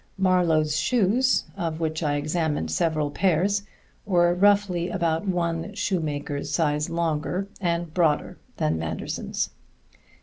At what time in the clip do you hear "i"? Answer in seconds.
2.01-2.15